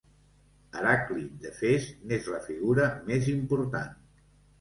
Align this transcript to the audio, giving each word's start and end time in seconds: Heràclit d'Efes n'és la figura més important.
Heràclit 0.77 1.35
d'Efes 1.43 1.85
n'és 2.11 2.29
la 2.37 2.39
figura 2.47 2.87
més 3.11 3.29
important. 3.35 3.93